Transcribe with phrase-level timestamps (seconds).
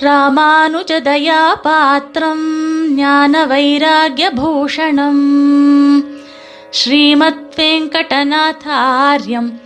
[0.00, 2.48] ராமானுஜதயாபாத்திரம்
[2.88, 5.22] ஞான வைராகியபூஷணம்
[6.70, 9.60] ஸ்ரீமத் வெங்கடநாதாரியம்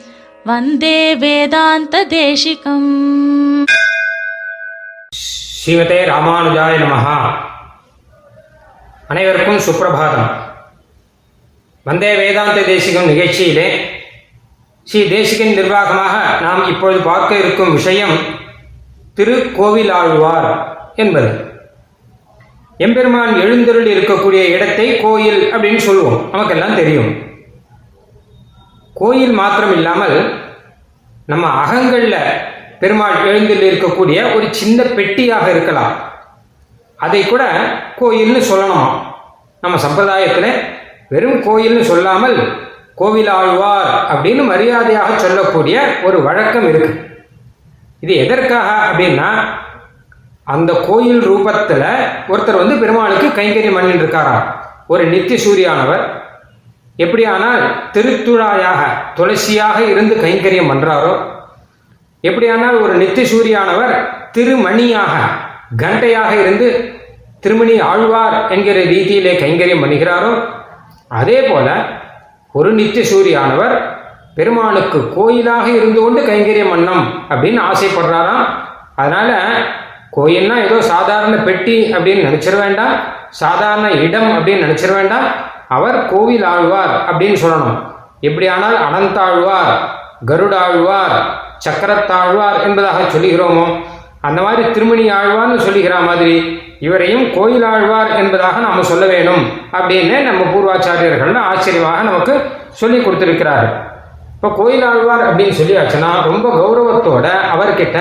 [0.44, 3.76] வந்தே வேதாந்த தேசிகம்
[5.66, 7.36] ஸ்ரீமதே ராமானுஜாய நமஹா.
[9.08, 10.52] அனைவருக்கும் சுப்பிரபாதம்.
[11.82, 13.86] வந்தே வேதாந்த தேசிகம் நிகழ்ச்சியிலே
[14.84, 18.33] ஸ்ரீ தேசிகன் நிர்வாகமாக நாம் இப்பொழுது பார்க்க இருக்கும் விஷயம்
[19.16, 21.52] திருக்கோவிலாழ்வார் என்பது.
[22.76, 26.30] எம்பெருமான் எழுந்தருள் இருக்கக்கூடிய இடத்தை கோயில் அப்படின்னு சொல்லுவோம்.
[26.30, 27.22] நமக்கெல்லாம் தெரியும்.
[28.94, 30.34] கோயில் மாத்திரம் இல்லாமல்
[31.26, 32.16] நம்ம அகங்கள்ல
[32.80, 35.94] பெருமாள் எழுந்தில் இருக்கக்கூடிய ஒரு சின்ன பெட்டியாக இருக்கலாம்.
[36.96, 37.44] அதை கூட
[38.00, 38.84] கோயில்னு சொல்லணுமா.
[39.60, 40.60] நம்ம சம்பிரதாயத்தில்
[41.08, 42.62] வெறும் கோயில்னு சொல்லாமல்
[42.96, 47.12] கோவிலாழ்வார் அப்படின்னு மரியாதையாக சொல்லக்கூடிய ஒரு வழக்கம் இருக்குது
[48.04, 49.28] இது எதற்காக அப்படின்னா
[50.44, 51.88] அந்த கோயில் ரூபத்தில்
[52.28, 54.44] ஒருத்தர் வந்து பெருமாளுக்கு கைங்கரியம் பண்ணிட்டு இருக்காராம்.
[54.86, 56.04] ஒரு நித்திய சூரியானவர்.
[56.98, 57.62] எப்படியானால்
[57.92, 58.82] திருத்துழாயாக
[59.16, 61.14] துளசியாக இருந்து கைங்கரியம் பண்றாரோ
[62.22, 63.94] எப்படியானால் ஒரு நித்திய சூரியானவர்
[64.32, 65.14] திருமணியாக
[65.76, 66.68] கண்டையாக இருந்து
[67.40, 70.32] திருமணி ஆழ்வார் என்கிற ரீதியிலே கைங்கரியம் பண்ணுகிறாரோ
[71.08, 71.68] அதே போல
[72.52, 73.93] ஒரு நித்திய சூரியானவர்
[74.34, 78.44] பெருமாளுக்கு கோயிலாக இருந்து கொண்டு கைங்கரிய மன்னம் அப்படின்னு ஆசைப்படுறாராம்.
[78.94, 79.38] அதனால
[80.16, 82.94] கோயில்னா ஏதோ சாதாரண பெட்டி அப்படின்னு நினைச்சிட வேண்டாம்.
[83.28, 85.26] சாதாரண இடம் அப்படின்னு நினைச்சிட வேண்டாம்.
[85.68, 87.78] அவர் கோவில் ஆழ்வார் அப்படின்னு சொல்லணும்.
[88.20, 89.72] எப்படியானால் அனந்தாழ்வார்
[90.26, 91.16] கருடாழ்வார்
[91.64, 93.66] சக்கரத்தாழ்வார் என்பதாக சொல்லுகிறோமோ
[94.20, 96.36] அந்த மாதிரி திருமணி ஆழ்வார்னு சொல்லுகிற மாதிரி
[96.80, 103.93] இவரையும் கோயில் ஆழ்வார் என்பதாக நாம் சொல்ல வேணும் அப்படின்னு நம்ம பூர்வாச்சாரியர்கள் ஆச்சரியமாக நமக்கு சொல்லி கொடுத்திருக்கிறார்கள்.
[104.44, 107.98] இப்போ கோயில் ஆழ்வார் அப்படின்னு சொல்லியாச்சுன்னா ரொம்ப கௌரவத்தோட அவர்கிட்ட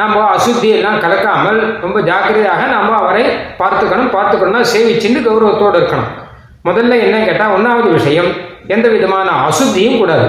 [0.00, 3.24] நம்ம அசுத்தி எல்லாம் கலக்காமல் ரொம்ப ஜாக்கிரதையாக நம்ம அவரை
[3.58, 6.08] பார்த்துக்கணும் பார்த்துக்கணும்னா சேவிச்சுன்னு கௌரவத்தோடு இருக்கணும்.
[6.68, 8.30] முதல்ல என்ன கேட்டால் ஒன்றாவது விஷயம்
[8.74, 10.26] எந்த விதமான அசுத்தியும் கூடாது.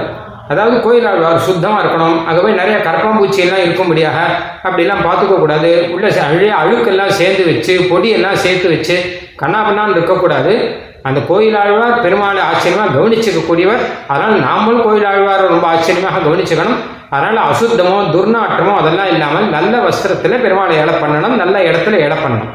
[0.51, 4.17] அதாவது கோயில் ஆழ்வார் சுத்தமாக இருக்கணும் அங்கே போய் நிறைய கரப்பாம்பூச்சியெல்லாம் இருக்கும்படியாக
[4.67, 5.72] அப்படிலாம் பார்த்துக்க கூடாது.
[5.93, 8.97] உள்ள அழு அழுக்கெல்லாம் சேர்ந்து வச்சு பொடியெல்லாம் சேர்த்து வச்சு
[9.43, 10.55] கண்ணாபண்ணான்னு இருக்கக்கூடாது.
[11.07, 13.81] அந்த கோயில் ஆழ்வார் பெருமாளை ஆச்சரியமாக கவனிச்சுக்கக்கூடியவர்.
[14.11, 16.79] அதனால் நாமளும் கோயில் ஆழ்வாரை ரொம்ப ஆச்சரியமாக கவனிச்சுக்கணும்.
[17.16, 22.51] அதனால் அசுத்தமோ துர்நாற்றமோ அதெல்லாம் இல்லாமல் நல்ல வஸ்திரத்தில் பெருமாளை ஏழை பண்ணணும் நல்ல இடத்துல ஏழை பண்ணணும்.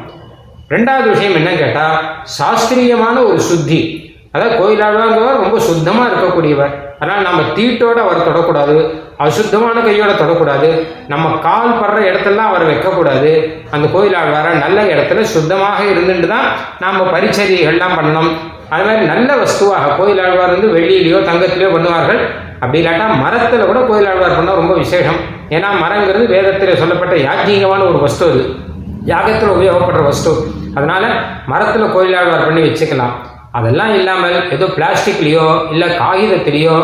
[0.75, 1.97] ரெண்டாவது விஷயம் என்னன்னு கேட்டால்
[2.37, 3.79] சாஸ்திரியமான ஒரு சுத்தி
[4.33, 6.73] அதாவது கோயிலாழ்வாங்கிறவர் ரொம்ப சுத்தமாக இருக்கக்கூடியவர்.
[6.99, 8.75] அதனால் நம்ம தீட்டோட அவர் தொடக்கூடாது
[9.25, 10.69] அசுத்தமான கையோட தொடக்கூடாது.
[11.07, 13.31] நம்ம கால் படுற இடத்தெல்லாம் அவர் வைக்கக்கூடாது.
[13.75, 16.47] அந்த கோயிலாழ்வார நல்ல இடத்துல சுத்தமாக இருந்துட்டு தான்
[16.83, 18.29] நாம் பரிச்சரியெல்லாம் பண்ணணும்.
[18.73, 22.21] அது மாதிரி நல்ல வஸ்துவாக கோயிலாழ்வார் வந்து வெள்ளியிலையோ தங்கத்திலையோ பண்ணுவார்கள்.
[22.61, 25.19] அப்படி இல்லாட்டா மரத்தில் கூட கோயிலாழ்வார் பண்ணால் ரொம்ப விசேஷம்.
[25.55, 28.41] ஏன்னா மரங்கிறது வேதத்தில் சொல்லப்பட்ட யாஜ்யீகமான ஒரு வஸ்து அது.
[29.11, 30.31] யாகத்தில் உபயோகப்படுற வஸ்து.
[30.77, 31.03] அதனால
[31.53, 33.13] மரத்தில் கோயிலாழ்வார் பண்ணி வச்சுக்கலாம்.
[33.51, 36.75] அதெல்லாம் இல்லாமல் ஏதோ பிளாஸ்டிக்லேயோ இல்லை காகிதத்திலேயோ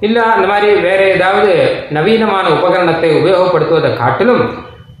[0.00, 1.52] இல்லை அந்த மாதிரி வேற ஏதாவது
[1.90, 4.42] நவீனமான உபகரணத்தை உபயோகப்படுத்துவதை காட்டிலும்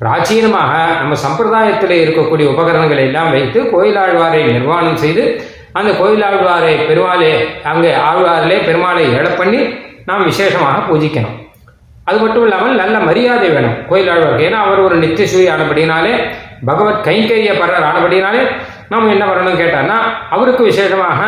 [0.00, 5.24] பிராச்சீனமாக நம்ம சம்பிரதாயத்தில் இருக்கக்கூடிய உபகரணங்களை எல்லாம் வைத்து கோயிலாழ்வாரை நிர்வாணம் செய்து
[5.72, 7.32] அந்த கோயிலாழ்வாரை பெருமாளே
[7.64, 9.60] அங்கே ஆழ்வாரிலே பெருமாளை எழ பண்ணி
[10.08, 11.36] நாம் விசேஷமாக பூஜிக்கணும்.
[12.04, 14.46] அது மட்டும் இல்லாமல் நல்ல மரியாதை வேணும் கோயிலாழ்வாருக்கு.
[14.48, 16.14] ஏன்னா அவர் ஒரு நித்தியசூரி ஆனபடினாலே
[16.64, 18.42] பகவத் கைங்கரிய பரர் ஆனபடினாலே
[18.92, 19.98] நாம் என்ன வரணும்னு கேட்டார்னா
[20.34, 21.20] அவருக்கு விசேஷமாக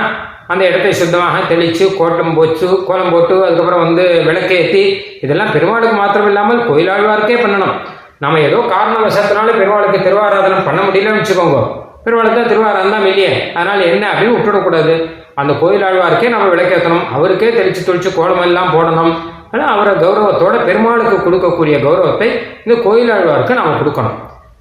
[0.53, 4.83] அந்த இடத்தை சுத்தமாக தெளித்து கோட்டம் போச்சு கோலம் போட்டு அதுக்கப்புறம் வந்து விளக்கேற்றி
[5.25, 7.75] இதெல்லாம் பெருமாளுக்கு மாத்திரம் இல்லாமல் கோயிலாழ்வாருக்கே பண்ணணும்.
[8.25, 11.59] நம்ம ஏதோ காரண வசத்தினால பெருமாளுக்கு திருவாராதனம் பண்ண முடியலன்னு வச்சுக்கோங்க.
[12.05, 14.95] பெருமாளுக்கு தான் திருவாராதனம் தான் இல்லையே அதனால் என்ன அப்படின்னு விட்டுடக்கூடாது.
[15.41, 19.13] அந்த கோயிலாழ்வாருக்கே நம்ம விளக்கேற்றணும் அவருக்கே தெளித்து தொளிச்சு கோலம் எல்லாம் போடணும்.
[19.53, 22.29] ஆனால் அவரை கௌரவத்தோட பெருமாளுக்கு கொடுக்கக்கூடிய கௌரவத்தை
[22.65, 24.17] இந்த கோயிலாழ்வாருக்கு நாம் கொடுக்கணும்.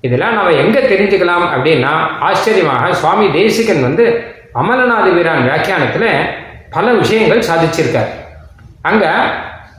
[0.06, 4.06] இதெல்லாம் நம்ம எங்கே தெரிஞ்சுக்கலாம் அப்படின்னா ஆச்சரியமாக சுவாமி தேசிகன் வந்து
[4.56, 6.10] அமலநாத வீரான் வியாக்கியானத்தில்
[6.70, 8.12] பல விஷயங்கள் சாதிச்சிருக்கார்.
[8.84, 9.12] அங்கே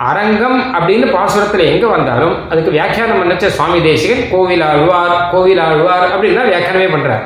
[0.08, 6.50] அரங்கம் அப்படின்னு பாசுரத்தில் எங்கே வந்தாலும் அதுக்கு வியாக்கியானம் பண்ணச்ச சுவாமி தேசிகன் கோவில் ஆழ்வார் கோவில் ஆழ்வார் அப்படின்னு
[6.50, 7.24] வியாக்கியானமே பண்ணுறார்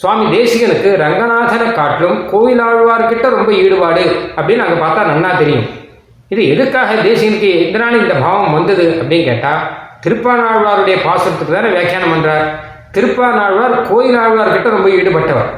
[0.00, 4.04] சுவாமி தேசிகனுக்கு ரங்கநாதனை காட்டிலும் கோவில் ஆழ்வார்கிட்ட ரொம்ப ஈடுபாடு
[4.36, 5.66] அப்படின்னு அங்கே பார்த்தா நன்னா தெரியும்.
[6.30, 9.62] இது எதுக்காக தேசிகனுக்கு எதனால இந்த பாவம் வந்தது அப்படின்னு கேட்டால்
[10.04, 12.46] திருப்பானாழ்வாருடைய பாசுரத்துக்கு தானே வியாக்கியானம் பண்றார்.
[12.94, 15.50] திருப்பானாழ்வார் கோயில் ஆழ்வார்கிட்ட ரொம்ப ஈடுபட்டவர்.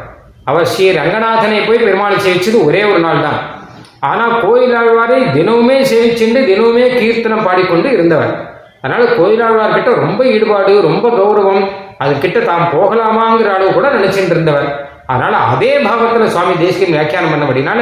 [0.50, 3.40] அவர் ஸ்ரீ ரங்கநாதனை போய் பெருமாளை சேவிச்சது ஒரே ஒரு நாள் தான்
[4.10, 8.32] ஆனால் கோயில் ஆழ்வாரை தினமுமே சேவிச்சுண்டு தினமுமே கீர்த்தனம் பாடிக்கொண்டு இருந்தவர்.
[8.82, 11.62] அதனால கோயிலாழ்வார்கிட்ட ரொம்ப ஈடுபாடு ரொம்ப கௌரவம்.
[12.02, 14.68] அதுக்கிட்ட தாம் போகலாமாங்கிற அளவு கூட நினைச்சிட்டு இருந்தவர்.
[15.12, 17.80] அதனால அதே பாவத்தில் சுவாமி தேசியம் வியாக்கியானம் பண்ணபடினால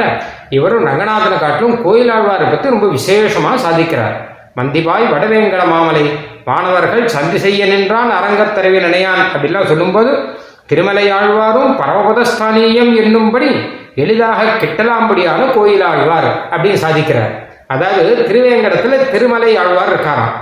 [0.57, 4.15] இவரும் ரங்கநாதனை காட்டிலும் கோயிலாழ்வாரை பற்றி ரொம்ப விசேஷமாக சாதிக்கிறார்.
[4.59, 6.05] மந்திபாய் வடவேங்கட மாமலை
[6.45, 10.11] வானவர்கள் சந்தி செய்ய நின்றான் அரங்கத்தரவி நினையான் அப்படிலாம் சொல்லும்போது
[10.65, 13.49] திருமலை ஆழ்வாரும் பரமபதஸ்தானியம் என்னும்படி
[13.95, 17.31] எளிதாக கிட்டலாம்படியான கோயில் ஆழ்வார் அப்படின்னு சாதிக்கிறார்.
[17.67, 20.33] அதாவது திருவேங்கடத்துல திருமலை ஆழ்வார் இருக்காராம்.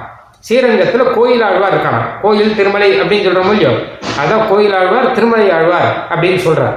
[0.47, 2.07] ஸ்ரீரங்கத்துல கோயில் ஆழ்வார் இருக்காராம்.
[2.21, 3.77] கோயில் திருமலை அப்படின்னு சொல்ற மூலியம்
[4.21, 6.75] அதான் கோயில் ஆழ்வார் திருமலை ஆழ்வார் அப்படின்னு சொல்றார்.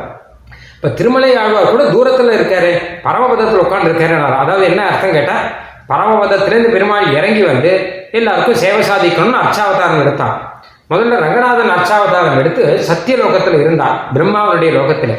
[0.76, 2.72] இப்ப திருமலை ஆழ்வார் கூட தூரத்துல இருக்காரு.
[3.05, 5.37] பரமபதத்தில் உட்கார்ந்து இருக்காரு அதாவது என்ன அர்த்தம் கேட்டா
[5.88, 7.72] பரமபதத்திலேருந்து பெருமாள் இறங்கி வந்து
[8.17, 10.37] எல்லாருக்கும் சேவை சாதிக்கணும்னு அர்ச்சாவதாரம் எடுத்தான்.
[10.91, 15.15] முதல்ல ரங்கநாதன் அர்ச்சாவதாரம் எடுத்து சத்தியலோகத்தில் இருந்தார் பிரம்மாவனுடைய லோகத்தில்.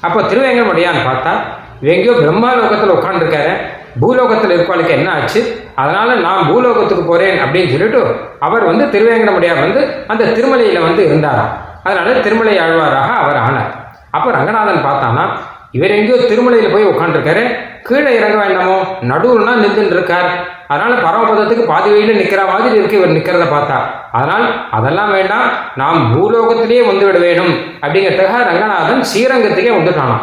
[0.00, 1.32] அப்போ திருவேங்கடமுடியான்னு பார்த்தா
[1.80, 3.52] எங்கேயோ பிரம்மா லோகத்தில் உட்காந்துருக்காரு
[4.00, 5.40] பூலோகத்தில் இருப்பாளுக்கு என்ன ஆச்சு?
[5.74, 8.00] அதனால நான் பூலோகத்துக்கு போறேன் அப்படின்னு சொல்லிட்டு
[8.38, 11.52] அவர் வந்து திருவேங்கடமுடியார் வந்து அந்த திருமலையில வந்து இருந்தாராம்.
[11.82, 13.70] அதனால திருமலை ஆழ்வாராக அவர் ஆனார்.
[14.10, 15.24] அப்போ ரங்கநாதன் பார்த்தானா
[15.70, 17.44] இவர் எங்கேயோ திருமலையில போய் உட்காந்துருக்காரு
[17.82, 18.78] கீழே இறங்க வேண்டாமோ?
[19.10, 20.28] நடுவுனா நின்றுட்டு இருக்கார்.
[20.72, 23.78] அதனால பரமபதத்துக்கு பாதி வழியில் நிற்கிற மாதிரி இருக்கு இவர் நிற்கிறத பார்த்தா.
[24.16, 24.44] அதனால்
[24.76, 25.48] அதெல்லாம் வேண்டாம்
[25.80, 27.52] நாம் பூலோகத்திலேயே வந்து விட வேணும்
[27.82, 30.22] அப்படிங்கிறதுக்காக ரங்கநாதன் ஸ்ரீரங்கத்துக்கே வந்துட்டானாம்.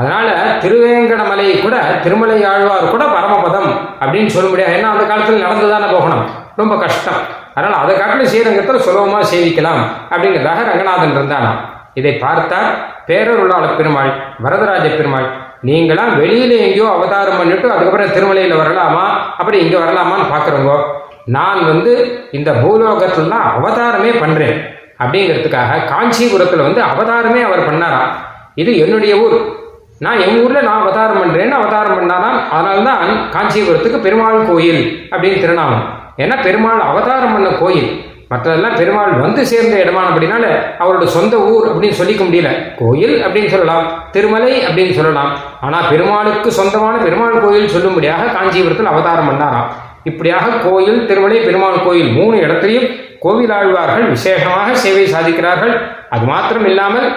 [0.00, 0.28] அதனால
[0.62, 3.70] திருவேங்கடமலை கூட திருமலை ஆழ்வார் கூட பரமபதம்
[4.02, 4.74] அப்படின்னு சொல்ல முடியாது.
[4.76, 6.24] ஏன்னா அந்த காலத்தில் நடந்துதானே போகணும்.
[6.60, 7.20] ரொம்ப கஷ்டம்.
[7.54, 9.82] அதனால அதை காட்டிலும் ஸ்ரீரங்கத்தில் சுலபமாக சேவிக்கலாம்
[10.12, 11.58] அப்படிங்கிறதாக ரங்கநாதன் இருந்தானாம்.
[12.00, 12.70] இதை பார்த்தார்
[13.08, 14.10] பேரருளாள பெருமாள்
[14.44, 15.28] வரதராஜ பெருமாள்
[15.62, 19.06] நீங்களாம் வெளியில எங்கேயோ அவதாரம் பண்ணிட்டு அதுக்கப்புறம் திருமலையில வரலாமா?
[19.38, 20.82] அப்படி இங்க வரலாமான்னு பாக்குறவங்க
[21.24, 24.78] நான் வந்து இந்த பூலோகத்துல தான் அவதாரமே பண்றேன்.
[24.98, 28.10] அப்படிங்கிறதுக்காக காஞ்சிபுரத்துல வந்து அவதாரமே அவர் பண்ணாராம்.
[28.54, 29.58] இது என்னுடைய ஊர்.
[29.98, 32.48] நான் என் ஊர்ல நான் அவதாரம் பண்றேன்னு அவதாரம் பண்ணாராம்.
[32.50, 35.84] அதனால்தான் காஞ்சிபுரத்துக்கு பெருமாள் கோயில் அப்படின்னு திருநாமம்.
[36.16, 38.09] ஏன்னா பெருமாள் அவதாரம் பண்ண கோயில்.
[38.32, 40.46] மற்றதெல்லாம் பெருமாள் வந்து சேர்ந்த இடமான அப்படின்னால
[40.82, 42.50] அவரோட சொந்த ஊர் அப்படின்னு சொல்லிக்க முடியல.
[42.80, 45.30] கோயில் அப்படின்னு சொல்லலாம் திருமலை அப்படின்னு சொல்லலாம்.
[45.66, 49.70] ஆனால் பெருமாளுக்கு சொந்தமான பெருமாள் கோயில் சொல்லும்படியாக காஞ்சிபுரத்தில் அவதாரம் பண்ணாராம்.
[50.10, 52.88] இப்படியாக கோயில் திருமலை பெருமாள் கோயில் மூணு இடத்துலையும்
[53.24, 55.74] கோவிலாழ்வார்கள் விசேஷமாக சேவை சாதிக்கிறார்கள்.
[56.14, 57.08] அது மாத்திரம் இல்லாமல்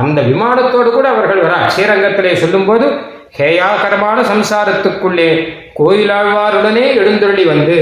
[0.00, 2.86] அந்த விமானத்தோடு கூட அவர்கள் வர ஸ்ரீரங்கத்திலே சொல்லும்போது
[3.36, 5.30] ஹேயாகரமான சம்சாரத்துக்குள்ளே
[5.78, 7.76] கோயிலாழ்வாருடனே எழுந்தருளி வந்து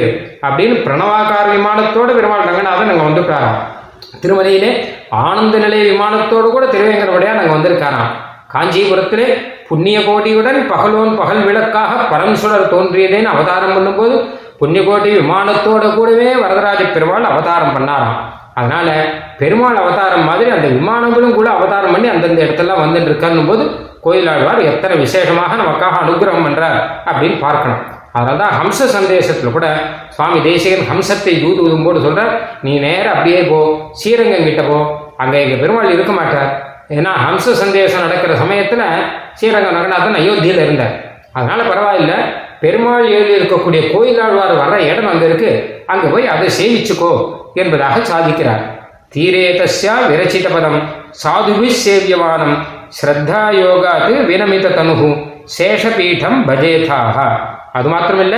[0.46, 3.60] அப்படின்னு பிரணவாகார விமானத்தோடு பெருமாள் ரங்கநாதன் அங்கே வந்துட்டாராம்.
[4.22, 4.70] திருமலையிலே
[5.26, 8.10] ஆனந்த நிலைய விமானத்தோடு கூட திருவேங்கரவடையாக நாங்கள் வந்திருக்காராம்.
[8.54, 9.28] காஞ்சிபுரத்திலே
[9.69, 14.16] புண்ணிய கோடியுடன் பகலோன் பகல் விளக்காக பரம்சுடர் தோன்றியதேன்னு அவதாரம் பண்ணும்போது
[14.60, 18.19] புண்ணியகோட்டி விமானத்தோட கூடவே வரதராஜ பெருமாள் அவதாரம் பண்ணாராம்.
[18.58, 18.88] அதனால
[19.41, 23.64] பெருமாள் அவதாரம் மாதிரி அந்த விமானங்களும் கூட அவதாரம் பண்ணி அந்தந்த இடத்தெல்லாம் வந்துட்டு இருக்காருன்னும் போது
[24.05, 26.79] கோயிலாழ்வார் எத்தனை விசேஷமாக நமக்காக அனுகிரகம் பண்றார்
[27.11, 27.82] அப்படின்னு பார்க்கணும்.
[28.17, 29.67] அதனால தான் ஹம்ச சந்தேசத்தில் கூட
[30.17, 32.32] சுவாமி தேசிகன் ஹம்சத்தை தூதுவதும் போது சொல்கிறார்
[32.67, 33.58] நீ நேரம் அப்படியே போ
[34.00, 34.79] ஸ்ரீரங்கம் கிட்ட போ
[35.23, 36.50] அங்கே எங்கள் பெருமாள் இருக்க மாட்டார்.
[36.97, 38.85] ஏன்னா ஹம்ச சந்தேசம் நடக்கிற சமயத்தில்
[39.38, 40.94] ஸ்ரீரங்கம் ரங்கநாதன் அயோத்தியில் இருந்தார்.
[41.38, 42.12] அதனால பரவாயில்ல
[42.62, 45.56] பெருமாள் எழுதி இருக்கக்கூடிய கோயிலாழ்வார் வர்ற இடம் அங்கே இருக்குது
[45.93, 47.11] அங்கே போய் அதை சேவிச்சுக்கோ
[47.62, 48.62] என்பதாக சாதிக்கிறார்.
[49.14, 50.79] தீரே தஸ்யா விரச்சித பதம்
[51.23, 52.56] சாதுவி சேவியமானம்
[52.97, 55.11] ஸ்ரத்தா யோகாது வினமித தனுகு
[55.56, 57.17] சேஷபீடம் பஜேதாக
[57.79, 58.37] அது மாத்திரமில்ல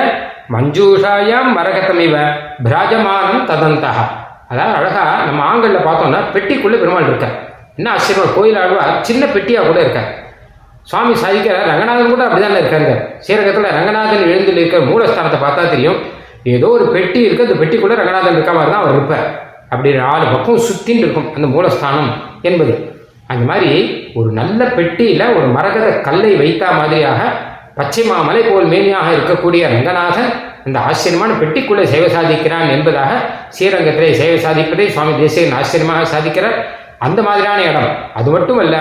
[0.55, 2.15] மஞ்சூஷாயாம் மரகதமிவ.
[2.67, 3.93] பிராஜமானம் ததந்தா
[4.53, 7.35] அதாவது அழகா நம்ம ஆண்களில் பார்த்தோம்னா பெட்டிக்குள்ள பெருமாள் இருக்கார்.
[7.79, 10.09] என்ன ஆச்சரியம் கோயில் ஆழ்வார் சின்ன பெட்டியாக கூட இருக்கார்.
[10.91, 12.93] சுவாமி சாதிக்கிறார் ரங்கநாதன் கூட அப்படிதானே இருக்காங்க
[13.27, 15.99] சீரகத்தில் ரங்கநாதன் எழுந்து இருக்கிற மூலஸ்தானத்தை பார்த்தா தெரியும்.
[16.43, 19.27] ஏதோ ஒரு பெட்டி இருக்கு அந்த பெட்டிக்குள்ள ரங்கநாதன் இருக்க மாதிரி தான் அவர் இருப்பார்.
[19.71, 22.11] அப்படி நாலு பக்கம் சுற்றின்னு இருக்கும் அந்த மூலஸ்தானம்
[22.43, 22.97] என்பது.
[23.27, 23.71] அந்த மாதிரி
[24.15, 27.21] ஒரு நல்ல பெட்டியில் ஒரு மரகத கல்லை வைத்தா மாதிரியாக
[27.75, 30.31] பச்சை மாமலை போல் மேனியாக இருக்கக்கூடிய ரங்கநாதன்
[30.67, 33.13] அந்த ஆச்சரியமான பெட்டிக்குள்ளே சேவை சாதிக்கிறான் என்பதாக
[33.57, 36.57] ஸ்ரீரங்கத்திலே சேவை சாதிப்பதை சுவாமி தேசிகன் ஆச்சரியமாக சாதிக்கிறார்.
[36.99, 37.91] அந்த மாதிரியான இடம்.
[38.15, 38.77] அது மட்டுமல்ல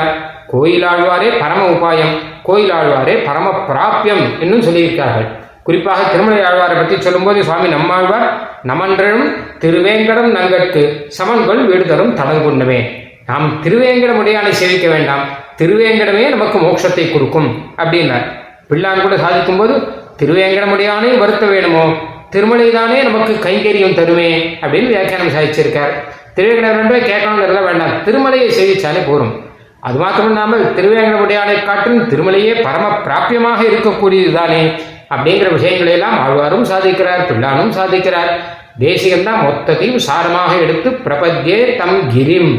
[0.54, 2.14] கோயிலாழ்வாரே பரம உபாயம்
[2.46, 5.37] கோயிலாழ்வாரே பரம பிராபியம் என்னும் சொல்லியிருக்கார்கள்
[5.68, 8.28] குறிப்பாக திருமலை ஆழ்வாரை பற்றி சொல்லும்போது சுவாமி நம்மாழ்வார்
[8.64, 9.26] நமன்றனும்
[9.60, 10.84] திருவேங்கடம் நங்கட்கு
[11.18, 12.80] சமன்கொள் வீடு தரும் தடங்குண்டமே
[13.26, 15.24] நாம் திருவேங்கடமுடையானை சேவிக்க வேண்டாம்.
[15.58, 18.26] திருவேங்கடமே நமக்கு மோட்சத்தை கொடுக்கும் அப்படின்னார்.
[18.70, 19.74] பிள்ளான் கூட சாதிக்கும் போது
[20.20, 21.84] திருவேங்கடமுடையானே வருத்த வேணுமோ?
[22.32, 24.30] திருமலைதானே நமக்கு கைங்கரியம் தருமே?
[24.62, 25.94] அப்படின்னு வியாக்கியானம் சாதிச்சிருக்கார்.
[26.36, 27.94] திருவேங்கடமே ரெண்டே கேட்கணுங்கிறத வேண்டாம்.
[28.06, 29.34] திருமலையை சேவிச்சாலே போரும்.
[29.80, 34.62] அது மாத்திரம் இல்லாமல் திருவேங்கடமுடையானை காட்டும் திருமலையே பரம பிராப்பியமாக இருக்கக்கூடியதுதானே
[35.10, 38.32] அப்படிங்கிற விஷயங்களை எல்லாம் ஆழ்வாரும் சாதிக்கிறார் பிள்ளானும் சாதிக்கிறார்.
[38.80, 42.52] தேசிகம்தான் மொத்தத்தையும் சாரமாக எடுத்து பிரபத்யே தம் கிரிம்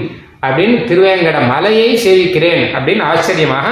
[0.46, 3.66] அப்படின்னு திருவேங்கட மலையை சேவிக்கிறேன் அப்படின்னு ஆச்சரியமாக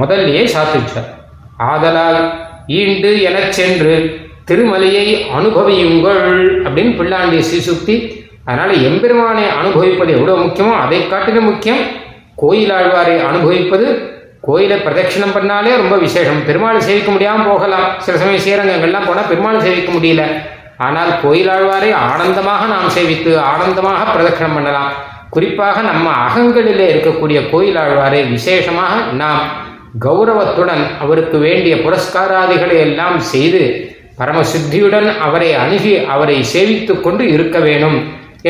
[0.00, 1.08] முதல்லையே சாத்திச்சார்.
[1.56, 2.20] ஆதலால்
[2.66, 3.94] ஈண்டு எனச் சென்று
[4.48, 5.06] திருமலையை
[5.38, 6.24] அனுபவியுங்கள்
[6.64, 7.96] அப்படின்னு பிள்ளாண்டிய சீசுக்தி
[8.44, 11.84] அதனால எம்பெருமானை அனுபவிப்பது எவ்வளவு முக்கியமோ அதை காட்டிலும் முக்கியம்.
[12.42, 13.86] கோயிலாழ்வாரை அனுபவிப்பது
[14.46, 16.40] கோயிலை பிரதட்சிணம் பண்ணாலே ரொம்ப விசேஷம்.
[16.48, 17.86] பெருமாளை சேவிக்க முடியாமல் போகலாம்.
[18.04, 20.24] சில சமயம் ஸ்ரீரங்கங்கள்லாம் போனால் பெருமாளை சேவிக்க முடியல.
[20.86, 24.90] ஆனால் கோயிலாழ்வாரை ஆனந்தமாக நாம் சேவித்து ஆனந்தமாக பிரதட்சணம் பண்ணலாம்.
[25.34, 29.42] குறிப்பாக நம்ம அகங்களிலே இருக்கக்கூடிய கோயிலாழ்வாரை விசேஷமாக நாம்
[30.04, 33.62] கௌரவத்துடன் அவருக்கு வேண்டிய புரஸ்காராதிகளை எல்லாம் செய்து
[34.18, 37.98] பரமசுத்தியுடன் அவரை அணுகி அவரை சேவித்து கொண்டு இருக்க வேணும்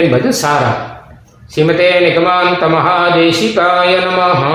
[0.00, 0.72] என்பது சாரா
[1.54, 4.54] ஸ்ரீமதே நிகமாந்த மகாதேசிகாய நமஹா.